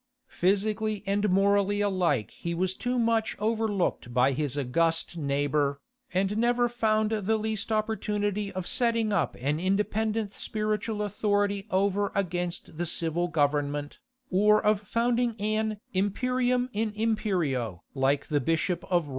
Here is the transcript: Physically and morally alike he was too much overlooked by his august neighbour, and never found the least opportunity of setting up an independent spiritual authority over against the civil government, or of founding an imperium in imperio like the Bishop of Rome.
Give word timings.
Physically 0.29 1.03
and 1.05 1.29
morally 1.29 1.79
alike 1.79 2.31
he 2.31 2.55
was 2.55 2.73
too 2.73 2.97
much 2.97 3.35
overlooked 3.37 4.11
by 4.11 4.31
his 4.31 4.57
august 4.57 5.15
neighbour, 5.15 5.79
and 6.11 6.37
never 6.39 6.67
found 6.67 7.11
the 7.11 7.37
least 7.37 7.71
opportunity 7.71 8.51
of 8.53 8.65
setting 8.65 9.13
up 9.13 9.35
an 9.39 9.59
independent 9.59 10.33
spiritual 10.33 11.03
authority 11.03 11.67
over 11.69 12.11
against 12.15 12.77
the 12.77 12.87
civil 12.87 13.27
government, 13.27 13.99
or 14.31 14.59
of 14.65 14.81
founding 14.81 15.35
an 15.39 15.77
imperium 15.93 16.67
in 16.73 16.91
imperio 16.95 17.83
like 17.93 18.25
the 18.25 18.41
Bishop 18.41 18.83
of 18.85 19.05
Rome. 19.05 19.09